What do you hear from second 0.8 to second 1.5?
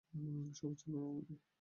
রওনা দেই।